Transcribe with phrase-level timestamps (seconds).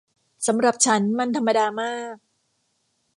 [0.47, 2.15] สำหรับฉันมันธรรมดามาก